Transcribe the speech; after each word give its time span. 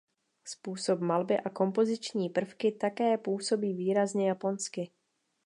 Způsob 0.47 0.99
malby 0.99 1.37
a 1.39 1.49
kompoziční 1.49 2.29
prvky 2.29 2.71
také 2.71 3.17
působí 3.17 3.73
výrazně 3.73 4.27
japonsky. 4.27 4.91